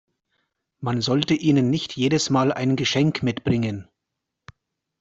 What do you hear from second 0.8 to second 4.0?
sollte ihnen nicht jedes Mal ein Geschenk mitbringen.